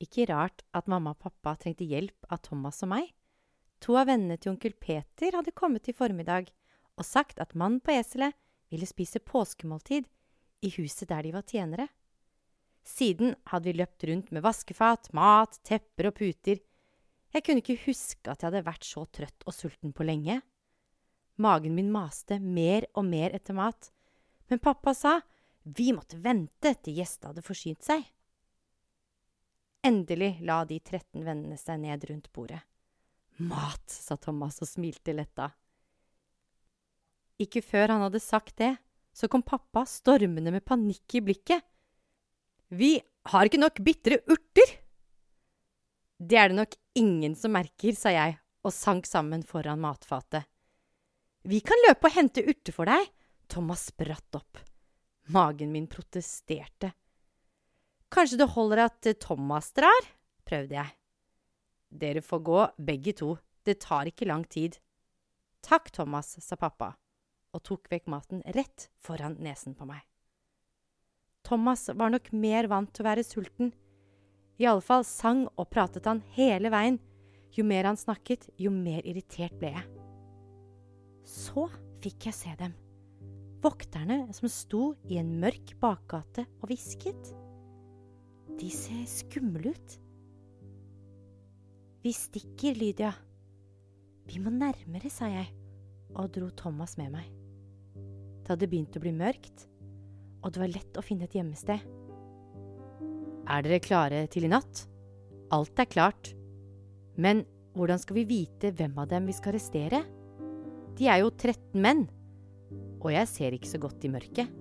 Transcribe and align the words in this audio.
Ikke 0.00 0.26
rart 0.30 0.64
at 0.76 0.88
mamma 0.88 1.12
og 1.12 1.20
pappa 1.20 1.54
trengte 1.60 1.84
hjelp 1.84 2.28
av 2.32 2.40
Thomas 2.46 2.80
og 2.86 2.92
meg. 2.94 3.10
To 3.84 3.96
av 4.00 4.08
vennene 4.08 4.36
til 4.40 4.54
onkel 4.54 4.74
Peter 4.80 5.36
hadde 5.36 5.56
kommet 5.56 5.88
i 5.88 5.96
formiddag 5.96 6.50
og 7.00 7.06
sagt 7.06 7.40
at 7.40 7.56
mannen 7.56 7.80
på 7.84 7.94
eselet 7.96 8.36
ville 8.72 8.88
spise 8.88 9.22
påskemåltid 9.24 10.08
i 10.64 10.70
huset 10.76 11.08
der 11.08 11.24
de 11.24 11.32
var 11.34 11.46
tjenere. 11.48 11.88
Siden 12.84 13.34
hadde 13.50 13.68
vi 13.68 13.76
løpt 13.78 14.04
rundt 14.08 14.30
med 14.32 14.44
vaskefat, 14.44 15.10
mat, 15.16 15.58
tepper 15.66 16.10
og 16.10 16.16
puter. 16.16 16.60
Jeg 17.30 17.44
kunne 17.44 17.62
ikke 17.62 17.82
huske 17.86 18.30
at 18.30 18.40
jeg 18.40 18.48
hadde 18.48 18.66
vært 18.66 18.86
så 18.88 19.04
trøtt 19.12 19.46
og 19.46 19.54
sulten 19.54 19.92
på 19.96 20.06
lenge. 20.06 20.40
Magen 21.40 21.76
min 21.76 21.92
maste 21.92 22.40
mer 22.40 22.88
og 22.94 23.06
mer 23.08 23.36
etter 23.36 23.56
mat, 23.56 23.92
men 24.50 24.60
pappa 24.60 24.92
sa 24.96 25.20
vi 25.62 25.92
måtte 25.92 26.18
vente 26.20 26.72
til 26.82 26.98
gjestene 26.98 27.32
hadde 27.32 27.44
forsynt 27.44 27.84
seg. 27.86 28.02
Endelig 29.86 30.38
la 30.44 30.64
de 30.68 30.76
13 30.80 31.24
vennene 31.24 31.56
seg 31.56 31.80
ned 31.80 32.04
rundt 32.10 32.28
bordet. 32.32 32.60
Mat, 33.40 33.86
sa 33.88 34.18
Thomas 34.20 34.60
og 34.60 34.68
smilte 34.68 35.14
letta. 35.16 35.48
Ikke 37.40 37.62
før 37.64 37.94
han 37.94 38.04
hadde 38.04 38.20
sagt 38.20 38.58
det, 38.60 38.74
så 39.16 39.28
kom 39.32 39.42
pappa 39.42 39.86
stormende 39.88 40.52
med 40.52 40.64
panikk 40.68 41.16
i 41.16 41.22
blikket. 41.24 41.64
Vi 42.68 42.98
har 43.32 43.48
ikke 43.48 43.62
nok 43.62 43.80
bitre 43.84 44.20
urter! 44.28 44.76
Det 46.20 46.36
er 46.36 46.52
det 46.52 46.58
nok 46.58 46.76
ingen 47.00 47.32
som 47.34 47.56
merker, 47.56 47.96
sa 47.96 48.12
jeg 48.12 48.36
og 48.60 48.74
sank 48.76 49.08
sammen 49.08 49.40
foran 49.46 49.80
matfatet. 49.80 50.44
Vi 51.48 51.62
kan 51.64 51.80
løpe 51.86 52.10
og 52.10 52.12
hente 52.12 52.44
urter 52.44 52.76
for 52.76 52.90
deg. 52.90 53.06
Thomas 53.48 53.86
spratt 53.88 54.36
opp. 54.36 54.60
Magen 55.32 55.72
min 55.72 55.88
protesterte. 55.88 56.92
Kanskje 58.10 58.40
det 58.40 58.50
holder 58.56 58.86
at 58.88 59.10
Thomas 59.22 59.70
drar? 59.76 60.08
prøvde 60.46 60.74
jeg. 60.74 60.94
Dere 61.90 62.22
får 62.22 62.40
gå, 62.46 62.62
begge 62.78 63.14
to. 63.18 63.36
Det 63.66 63.78
tar 63.84 64.08
ikke 64.10 64.26
lang 64.26 64.42
tid. 64.50 64.78
Takk, 65.62 65.90
Thomas, 65.94 66.32
sa 66.42 66.56
pappa 66.58 66.94
og 67.50 67.62
tok 67.66 67.88
vekk 67.90 68.06
maten 68.10 68.42
rett 68.54 68.88
foran 69.02 69.36
nesen 69.42 69.74
på 69.74 69.86
meg. 69.88 70.02
Thomas 71.46 71.88
var 71.96 72.12
nok 72.12 72.30
mer 72.36 72.68
vant 72.70 72.92
til 72.94 73.04
å 73.04 73.08
være 73.08 73.26
sulten. 73.26 73.72
I 74.60 74.68
alle 74.70 74.84
fall 74.84 75.06
sang 75.08 75.46
og 75.56 75.70
pratet 75.72 76.06
han 76.06 76.22
hele 76.36 76.70
veien. 76.72 77.00
Jo 77.56 77.64
mer 77.66 77.88
han 77.88 77.98
snakket, 77.98 78.46
jo 78.60 78.70
mer 78.70 79.02
irritert 79.08 79.56
ble 79.58 79.72
jeg. 79.74 79.86
Så 81.26 81.66
fikk 82.04 82.28
jeg 82.28 82.36
se 82.36 82.54
dem. 82.60 82.76
Vokterne 83.64 84.22
som 84.36 84.48
sto 84.52 84.94
i 85.10 85.18
en 85.20 85.34
mørk 85.42 85.74
bakgate 85.82 86.46
og 86.60 86.70
hvisket. 86.70 87.34
De 88.60 88.68
ser 88.68 89.06
skumle 89.08 89.72
ut. 89.72 89.96
Vi 92.04 92.12
stikker, 92.12 92.76
Lydia. 92.76 93.14
Vi 94.28 94.40
må 94.42 94.52
nærmere, 94.52 95.08
sa 95.12 95.30
jeg 95.32 95.48
og 96.10 96.28
dro 96.34 96.50
Thomas 96.58 96.96
med 96.98 97.12
meg. 97.14 97.28
Det 98.42 98.52
hadde 98.52 98.68
begynt 98.68 98.96
å 98.98 99.02
bli 99.02 99.12
mørkt, 99.14 99.64
og 100.42 100.52
det 100.52 100.62
var 100.62 100.72
lett 100.74 100.98
å 100.98 101.04
finne 101.04 101.28
et 101.28 101.36
gjemmested. 101.38 101.84
Er 103.50 103.64
dere 103.64 103.80
klare 103.82 104.24
til 104.30 104.46
i 104.46 104.52
natt? 104.52 104.84
Alt 105.54 105.80
er 105.80 105.88
klart. 105.90 106.32
Men 107.16 107.44
hvordan 107.78 108.00
skal 108.02 108.20
vi 108.20 108.28
vite 108.28 108.74
hvem 108.76 108.96
av 109.00 109.08
dem 109.10 109.28
vi 109.30 109.36
skal 109.36 109.54
arrestere? 109.54 110.02
De 110.98 111.08
er 111.08 111.22
jo 111.22 111.30
13 111.32 111.80
menn, 111.80 112.04
og 113.00 113.08
jeg 113.14 113.30
ser 113.30 113.56
ikke 113.56 113.72
så 113.72 113.80
godt 113.80 114.04
i 114.04 114.12
mørket. 114.12 114.52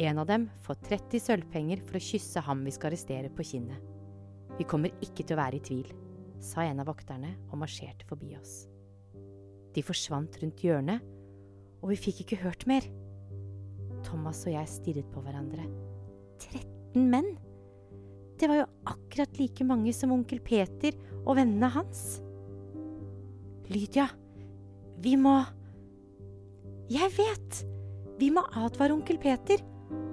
En 0.00 0.18
av 0.18 0.26
dem 0.26 0.46
får 0.64 0.78
30 0.88 1.20
sølvpenger 1.20 1.82
for 1.84 1.98
å 1.98 2.02
kysse 2.02 2.40
ham 2.46 2.62
vi 2.64 2.72
skal 2.72 2.92
arrestere 2.92 3.28
på 3.28 3.44
kinnet. 3.44 3.80
Vi 4.56 4.64
kommer 4.68 4.92
ikke 5.04 5.24
til 5.24 5.36
å 5.36 5.42
være 5.42 5.58
i 5.58 5.64
tvil, 5.64 5.88
sa 6.40 6.64
en 6.64 6.80
av 6.80 6.88
vokterne 6.88 7.34
og 7.50 7.60
marsjerte 7.60 8.06
forbi 8.08 8.32
oss. 8.38 8.62
De 9.72 9.84
forsvant 9.84 10.36
rundt 10.40 10.64
hjørnet, 10.64 11.04
og 11.82 11.92
vi 11.92 11.98
fikk 12.00 12.22
ikke 12.24 12.40
hørt 12.44 12.64
mer. 12.70 12.86
Thomas 14.06 14.42
og 14.46 14.54
jeg 14.54 14.70
stirret 14.70 15.08
på 15.12 15.22
hverandre. 15.24 15.66
13 16.40 17.08
menn? 17.12 17.28
Det 18.40 18.48
var 18.48 18.62
jo 18.62 18.70
akkurat 18.90 19.36
like 19.38 19.66
mange 19.66 19.92
som 19.94 20.14
onkel 20.14 20.40
Peter 20.44 20.96
og 21.22 21.36
vennene 21.38 21.68
hans. 21.74 22.22
Lydia, 23.72 24.08
vi 25.04 25.18
må 25.20 25.36
Jeg 26.92 27.12
vet! 27.16 27.60
Vi 28.18 28.28
må 28.30 28.42
advare 28.58 28.94
onkel 28.94 29.18
Peter. 29.18 29.62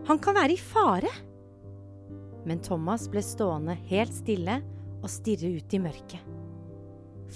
Han 0.10 0.20
kan 0.22 0.38
være 0.38 0.56
i 0.56 0.62
fare. 0.62 1.12
Men 2.48 2.62
Thomas 2.66 3.08
ble 3.12 3.22
stående 3.26 3.76
helt 3.90 4.16
stille 4.16 4.60
og 5.00 5.10
stirre 5.12 5.52
ut 5.60 5.76
i 5.76 5.82
mørket. 5.82 6.22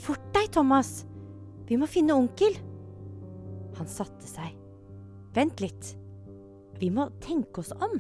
Fort 0.04 0.24
deg, 0.34 0.50
Thomas! 0.56 1.04
Vi 1.70 1.78
må 1.80 1.88
finne 1.88 2.16
onkel. 2.18 2.58
Han 3.78 3.90
satte 3.90 4.28
seg. 4.28 4.56
Vent 5.34 5.62
litt. 5.64 5.94
Vi 6.82 6.90
må 6.94 7.08
tenke 7.24 7.62
oss 7.62 7.72
om. 7.78 8.00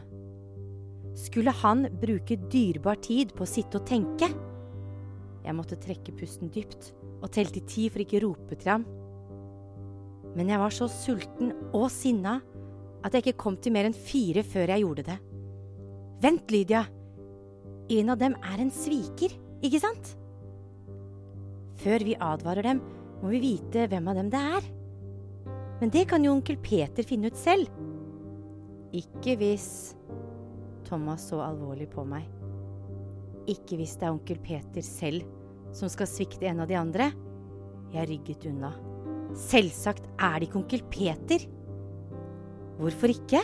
Skulle 1.17 1.53
han 1.61 1.85
bruke 2.01 2.39
dyrebar 2.49 2.97
tid 3.05 3.35
på 3.37 3.45
å 3.45 3.49
sitte 3.49 3.79
og 3.79 3.87
tenke? 3.87 4.29
Jeg 5.43 5.55
måtte 5.57 5.77
trekke 5.79 6.15
pusten 6.17 6.51
dypt 6.53 6.93
og 7.19 7.29
telte 7.35 7.61
ti 7.69 7.87
for 7.91 8.03
ikke 8.03 8.19
å 8.19 8.25
rope 8.27 8.57
til 8.57 8.73
ham. 8.73 8.85
Men 10.33 10.49
jeg 10.49 10.61
var 10.61 10.73
så 10.73 10.89
sulten 10.89 11.53
og 11.75 11.87
sinna 11.93 12.39
at 13.03 13.13
jeg 13.13 13.25
ikke 13.25 13.41
kom 13.43 13.57
til 13.59 13.73
mer 13.75 13.87
enn 13.89 13.95
fire 13.95 14.43
før 14.47 14.73
jeg 14.73 14.83
gjorde 14.85 15.07
det. 15.11 15.17
Vent, 16.23 16.51
Lydia. 16.53 16.83
En 17.91 18.13
av 18.13 18.19
dem 18.21 18.35
er 18.39 18.61
en 18.63 18.71
sviker, 18.71 19.33
ikke 19.63 19.81
sant? 19.83 20.13
Før 21.83 22.05
vi 22.07 22.15
advarer 22.15 22.63
dem, 22.63 22.79
må 23.19 23.31
vi 23.33 23.41
vite 23.43 23.87
hvem 23.91 24.07
av 24.11 24.19
dem 24.19 24.29
det 24.31 24.39
er. 24.57 24.69
Men 25.81 25.91
det 25.91 26.05
kan 26.11 26.23
jo 26.23 26.31
onkel 26.37 26.59
Peter 26.63 27.03
finne 27.03 27.31
ut 27.31 27.39
selv. 27.39 27.67
Ikke 28.95 29.35
hvis 29.39 29.67
Thomas 30.87 31.27
så 31.31 31.41
alvorlig 31.43 31.89
på 31.91 32.05
meg. 32.07 32.27
Ikke 33.51 33.75
hvis 33.79 33.97
det 33.99 34.07
er 34.07 34.13
onkel 34.13 34.39
Peter 34.43 34.85
selv 34.85 35.25
som 35.73 35.89
skal 35.91 36.07
svikte 36.07 36.47
en 36.47 36.61
av 36.63 36.69
de 36.69 36.77
andre. 36.79 37.09
Jeg 37.93 38.09
rygget 38.09 38.47
unna. 38.49 38.71
Selvsagt 39.37 40.05
er 40.21 40.39
det 40.39 40.47
ikke 40.47 40.61
onkel 40.61 40.85
Peter. 40.93 41.43
Hvorfor 42.83 43.13
ikke? 43.13 43.39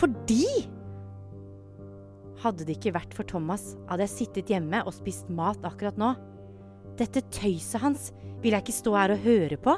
Fordi! 0.00 0.46
Hadde 2.42 2.66
det 2.66 2.80
ikke 2.80 2.96
vært 2.96 3.14
for 3.14 3.28
Thomas, 3.28 3.76
hadde 3.86 4.02
jeg 4.08 4.14
sittet 4.16 4.50
hjemme 4.50 4.80
og 4.82 4.96
spist 4.96 5.28
mat 5.30 5.62
akkurat 5.66 5.98
nå. 6.00 6.10
Dette 6.98 7.22
tøyset 7.30 7.82
hans 7.84 8.08
vil 8.42 8.56
jeg 8.56 8.64
ikke 8.64 8.74
stå 8.74 8.96
her 8.98 9.14
og 9.14 9.22
høre 9.22 9.58
på. 9.62 9.76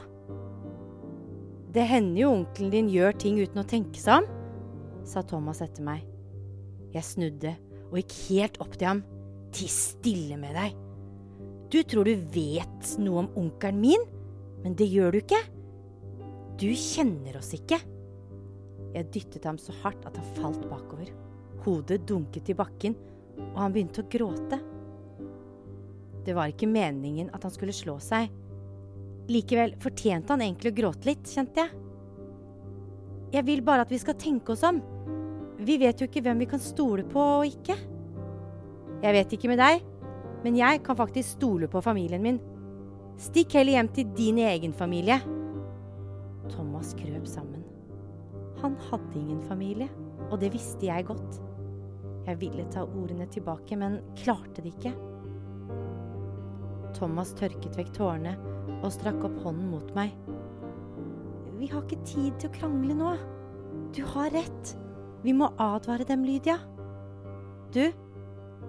Det 1.74 1.84
hender 1.90 2.22
jo 2.22 2.32
onkelen 2.38 2.72
din 2.72 2.88
gjør 2.88 3.16
ting 3.20 3.40
uten 3.42 3.60
å 3.60 3.68
tenke 3.68 4.00
seg 4.00 4.22
om, 4.22 4.28
sa 5.04 5.20
Thomas 5.26 5.60
etter 5.64 5.84
meg. 5.84 6.06
Jeg 6.94 7.04
snudde 7.04 7.52
og 7.90 7.98
gikk 8.00 8.16
helt 8.30 8.60
opp 8.64 8.78
til 8.78 8.88
ham. 8.88 9.02
Ti 9.54 9.68
stille 9.70 10.38
med 10.40 10.56
deg. 10.56 10.78
Du 11.70 11.82
tror 11.82 12.08
du 12.08 12.14
vet 12.32 12.94
noe 13.02 13.26
om 13.26 13.32
onkelen 13.44 13.82
min, 13.82 14.06
men 14.62 14.78
det 14.78 14.88
gjør 14.88 15.12
du 15.12 15.20
ikke. 15.20 15.42
Du 16.62 16.70
kjenner 16.78 17.36
oss 17.42 17.52
ikke. 17.58 17.80
Jeg 18.94 19.10
dyttet 19.10 19.46
ham 19.48 19.58
så 19.58 19.74
hardt 19.82 20.04
at 20.06 20.16
han 20.20 20.36
falt 20.38 20.64
bakover. 20.70 21.10
Hodet 21.64 22.04
dunket 22.06 22.52
i 22.52 22.56
bakken, 22.56 22.94
og 23.50 23.58
han 23.58 23.74
begynte 23.74 24.04
å 24.04 24.10
gråte. 24.10 24.60
Det 26.24 26.34
var 26.36 26.52
ikke 26.52 26.70
meningen 26.70 27.30
at 27.34 27.42
han 27.44 27.52
skulle 27.52 27.74
slå 27.74 27.98
seg. 28.02 28.30
Likevel 29.28 29.74
fortjente 29.80 30.32
han 30.32 30.44
egentlig 30.44 30.72
å 30.72 30.78
gråte 30.78 31.08
litt, 31.08 31.26
kjente 31.28 31.64
jeg. 31.64 31.80
Jeg 33.34 33.46
vil 33.48 33.64
bare 33.66 33.82
at 33.82 33.90
vi 33.90 33.98
skal 33.98 34.16
tenke 34.20 34.54
oss 34.54 34.62
om. 34.66 34.78
Vi 35.64 35.78
vet 35.80 36.00
jo 36.00 36.06
ikke 36.06 36.22
hvem 36.24 36.44
vi 36.44 36.50
kan 36.50 36.62
stole 36.62 37.04
på 37.08 37.22
og 37.40 37.48
ikke. 37.48 37.76
Jeg 39.02 39.16
vet 39.16 39.34
ikke 39.36 39.50
med 39.50 39.60
deg, 39.60 39.82
men 40.44 40.60
jeg 40.60 40.84
kan 40.86 40.98
faktisk 40.98 41.36
stole 41.38 41.68
på 41.72 41.82
familien 41.84 42.22
min. 42.24 42.38
Stikk 43.20 43.58
heller 43.58 43.78
hjem 43.78 43.90
til 43.96 44.14
din 44.16 44.40
egen 44.44 44.74
familie. 44.76 45.18
Thomas 46.52 46.94
krøp 46.98 47.26
sammen. 47.28 47.63
Han 48.64 48.78
hadde 48.88 49.18
ingen 49.20 49.42
familie, 49.44 49.90
og 50.30 50.38
det 50.40 50.54
visste 50.54 50.88
jeg 50.88 51.04
godt. 51.10 51.40
Jeg 52.24 52.40
ville 52.40 52.64
ta 52.72 52.86
ordene 52.86 53.26
tilbake, 53.28 53.76
men 53.76 53.98
klarte 54.16 54.64
det 54.64 54.72
ikke. 54.72 54.94
Thomas 56.96 57.34
tørket 57.36 57.76
vekk 57.76 57.92
tårene 57.98 58.32
og 58.78 58.88
strakk 58.94 59.20
opp 59.28 59.36
hånden 59.44 59.68
mot 59.68 59.90
meg. 59.96 60.14
Vi 61.58 61.68
har 61.68 61.84
ikke 61.84 62.00
tid 62.08 62.40
til 62.40 62.48
å 62.48 62.56
krangle 62.56 62.96
nå. 62.96 63.12
Du 63.94 64.00
har 64.14 64.32
rett. 64.32 64.74
Vi 65.24 65.36
må 65.36 65.50
advare 65.60 66.08
dem, 66.08 66.24
Lydia. 66.24 66.56
Du, 67.74 67.84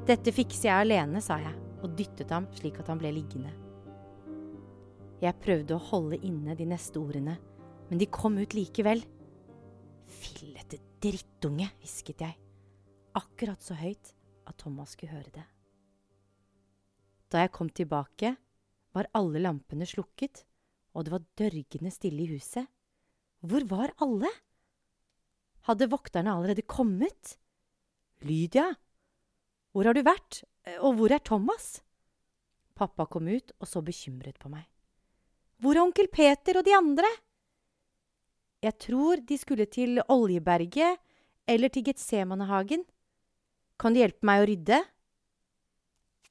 dette 0.07 0.35
fikser 0.35 0.69
jeg 0.73 0.87
alene, 0.89 1.23
sa 1.23 1.39
jeg 1.39 1.55
og 1.85 1.95
dyttet 1.97 2.31
ham 2.33 2.47
slik 2.57 2.79
at 2.81 2.89
han 2.91 2.99
ble 2.99 3.11
liggende. 3.15 3.51
Jeg 5.23 5.39
prøvde 5.41 5.77
å 5.77 5.85
holde 5.91 6.19
inne 6.27 6.55
de 6.57 6.67
neste 6.67 6.99
ordene, 6.99 7.37
men 7.89 8.01
de 8.01 8.07
kom 8.11 8.35
ut 8.41 8.55
likevel. 8.57 9.03
Fillete 10.05 10.79
drittunge, 11.01 11.67
hvisket 11.81 12.21
jeg, 12.23 12.37
akkurat 13.15 13.61
så 13.63 13.77
høyt 13.79 14.13
at 14.45 14.57
Thomas 14.61 14.93
skulle 14.95 15.15
høre 15.15 15.33
det. 15.33 15.45
Da 17.31 17.43
jeg 17.43 17.53
kom 17.55 17.69
tilbake, 17.73 18.35
var 18.95 19.09
alle 19.17 19.41
lampene 19.41 19.87
slukket, 19.89 20.45
og 20.95 21.05
det 21.05 21.13
var 21.15 21.25
dørgende 21.35 21.91
stille 21.91 22.23
i 22.23 22.29
huset. 22.31 22.69
Hvor 23.45 23.65
var 23.67 23.91
alle? 24.01 24.29
Hadde 25.67 25.89
vokterne 25.91 26.31
allerede 26.31 26.63
kommet? 26.69 27.35
Lydia, 28.23 28.69
hvor 29.75 29.89
har 29.89 29.97
du 29.97 30.05
vært, 30.05 30.45
og 30.79 30.95
hvor 30.95 31.11
er 31.11 31.19
Thomas? 31.19 31.81
Pappa 32.75 33.05
kom 33.11 33.27
ut 33.27 33.51
og 33.59 33.67
så 33.67 33.81
bekymret 33.83 34.39
på 34.39 34.51
meg. 34.51 34.63
Hvor 35.59 35.75
er 35.75 35.83
onkel 35.83 36.07
Peter 36.11 36.59
og 36.59 36.65
de 36.67 36.73
andre? 36.75 37.09
Jeg 38.65 38.79
tror 38.81 39.21
de 39.21 39.37
skulle 39.37 39.67
til 39.69 39.99
Oljeberget 40.09 40.97
eller 41.45 41.69
til 41.69 41.85
Getsemanehagen. 41.85 42.81
Kan 43.77 43.93
du 43.93 44.01
hjelpe 44.01 44.25
meg 44.25 44.41
å 44.41 44.47
rydde? 44.49 44.79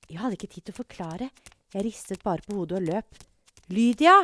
Jeg 0.09 0.19
hadde 0.19 0.39
ikke 0.39 0.51
tid 0.51 0.67
til 0.67 0.75
å 0.75 0.81
forklare, 0.81 1.29
jeg 1.75 1.85
ristet 1.87 2.25
bare 2.25 2.43
på 2.45 2.57
hodet 2.59 2.81
og 2.81 2.89
løp. 2.89 3.21
Lydia! 3.73 4.17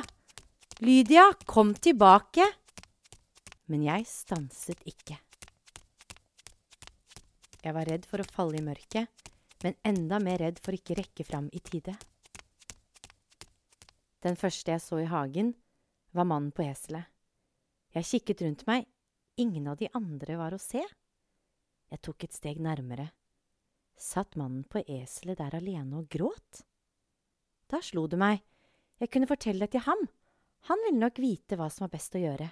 Lydia, 0.82 1.28
kom 1.46 1.72
tilbake! 1.76 2.44
Men 3.70 3.84
jeg 3.86 4.08
stanset 4.10 4.82
ikke. 4.88 5.20
Jeg 7.60 7.76
var 7.76 7.86
redd 7.86 8.08
for 8.08 8.22
å 8.22 8.28
falle 8.28 8.58
i 8.58 8.64
mørket, 8.64 9.06
men 9.62 9.76
enda 9.86 10.18
mer 10.22 10.40
redd 10.42 10.58
for 10.64 10.74
ikke 10.74 10.98
rekke 10.98 11.26
fram 11.28 11.50
i 11.52 11.62
tide. 11.62 11.94
Den 14.24 14.36
første 14.40 14.74
jeg 14.74 14.84
så 14.84 15.00
i 15.00 15.08
hagen, 15.08 15.54
var 16.16 16.26
mannen 16.26 16.50
på 16.56 16.64
eselet. 16.66 17.09
Jeg 17.96 18.06
kikket 18.06 18.42
rundt 18.44 18.66
meg, 18.68 18.86
ingen 19.40 19.66
av 19.70 19.80
de 19.80 19.88
andre 19.98 20.36
var 20.38 20.54
å 20.54 20.62
se. 20.62 20.82
Jeg 21.90 22.02
tok 22.06 22.26
et 22.26 22.36
steg 22.36 22.60
nærmere. 22.62 23.08
Satt 23.98 24.36
mannen 24.38 24.62
på 24.64 24.84
eselet 24.86 25.40
der 25.40 25.56
alene 25.58 25.98
og 26.00 26.08
gråt? 26.12 26.62
Da 27.70 27.82
slo 27.82 28.06
det 28.10 28.20
meg, 28.20 28.44
jeg 29.02 29.10
kunne 29.10 29.28
fortelle 29.30 29.66
det 29.66 29.74
til 29.74 29.84
ham, 29.86 30.06
han 30.68 30.82
ville 30.84 31.00
nok 31.00 31.18
vite 31.22 31.56
hva 31.56 31.70
som 31.72 31.86
var 31.86 31.94
best 31.94 32.14
å 32.14 32.22
gjøre. 32.22 32.50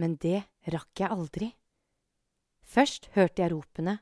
Men 0.00 0.16
det 0.20 0.42
rakk 0.72 1.02
jeg 1.02 1.12
aldri. 1.12 1.50
Først 2.62 3.10
hørte 3.16 3.42
jeg 3.42 3.52
ropene, 3.52 3.98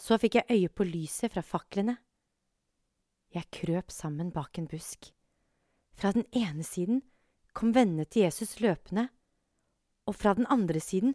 så 0.00 0.16
fikk 0.20 0.40
jeg 0.40 0.56
øye 0.56 0.72
på 0.72 0.86
lyset 0.88 1.32
fra 1.34 1.44
faklene. 1.44 1.96
Jeg 3.30 3.50
krøp 3.54 3.92
sammen 3.94 4.32
bak 4.34 4.58
en 4.58 4.68
busk. 4.70 5.12
Fra 5.94 6.12
den 6.16 6.26
ene 6.32 6.64
siden 6.66 7.02
kom 7.60 7.74
vennene 7.76 8.06
til 8.08 8.24
Jesus 8.24 8.56
løpende, 8.64 9.10
og 10.08 10.16
fra 10.16 10.32
den 10.38 10.48
andre 10.48 10.80
siden 10.80 11.12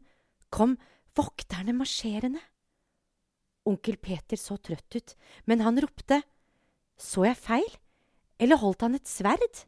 kom 0.54 0.76
vokterne 1.18 1.74
marsjerende. 1.74 2.42
Onkel 3.66 3.98
Peter 3.98 4.38
så 4.38 4.60
trøtt 4.62 4.96
ut, 4.96 5.16
men 5.50 5.66
han 5.66 5.82
ropte, 5.82 6.22
Så 6.98 7.26
jeg 7.26 7.36
feil, 7.36 7.72
eller 8.40 8.62
holdt 8.62 8.86
han 8.86 8.96
et 8.96 9.10
sverd? 9.10 9.66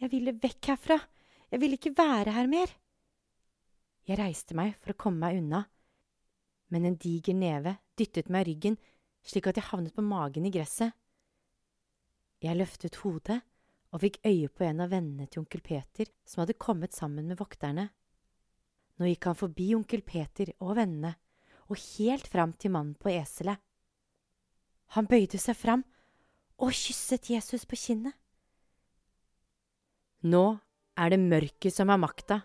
Jeg 0.00 0.10
ville 0.12 0.34
vekk 0.36 0.72
herfra, 0.74 0.98
jeg 1.48 1.60
ville 1.62 1.78
ikke 1.78 1.96
være 1.96 2.34
her 2.34 2.46
mer. 2.50 2.68
Jeg 4.04 4.18
reiste 4.18 4.56
meg 4.58 4.74
for 4.76 4.92
å 4.92 4.98
komme 5.00 5.22
meg 5.22 5.38
unna, 5.40 5.62
men 6.68 6.84
en 6.84 6.98
diger 7.00 7.34
neve 7.34 7.78
dyttet 7.96 8.28
meg 8.28 8.44
i 8.44 8.50
ryggen 8.50 8.76
slik 9.24 9.48
at 9.48 9.56
jeg 9.56 9.70
havnet 9.70 9.96
på 9.96 10.04
magen 10.04 10.44
i 10.44 10.52
gresset. 10.52 10.92
Jeg 12.40 12.56
løftet 12.56 13.00
hodet 13.00 13.40
og 13.90 14.02
fikk 14.04 14.20
øye 14.26 14.50
på 14.52 14.64
en 14.66 14.84
av 14.84 14.92
vennene 14.92 15.26
til 15.26 15.42
onkel 15.42 15.62
Peter 15.64 16.10
som 16.24 16.44
hadde 16.44 16.58
kommet 16.60 16.94
sammen 16.94 17.26
med 17.26 17.40
vokterne. 17.40 17.88
Nå 19.00 19.08
gikk 19.08 19.30
han 19.30 19.38
forbi 19.38 19.72
onkel 19.74 20.04
Peter 20.06 20.52
og 20.60 20.76
vennene, 20.78 21.14
og 21.70 21.78
helt 21.78 22.26
fram 22.26 22.52
til 22.58 22.74
mannen 22.74 22.96
på 22.98 23.12
eselet. 23.12 23.58
Han 24.98 25.06
bøyde 25.06 25.38
seg 25.38 25.54
fram 25.54 25.84
og 26.60 26.74
kysset 26.74 27.30
Jesus 27.30 27.64
på 27.66 27.78
kinnet. 27.78 28.14
Nå 30.26 30.44
er 31.00 31.14
det 31.14 31.22
mørket 31.22 31.72
som 31.72 31.88
har 31.88 32.00
makta, 32.02 32.42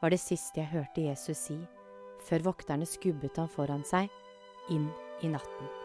var 0.00 0.12
det 0.12 0.20
siste 0.20 0.60
jeg 0.60 0.72
hørte 0.72 1.04
Jesus 1.06 1.46
si, 1.48 1.58
før 2.28 2.50
vokterne 2.50 2.88
skubbet 2.88 3.40
han 3.40 3.52
foran 3.52 3.84
seg 3.88 4.12
inn 4.72 4.88
i 5.24 5.32
natten. 5.32 5.79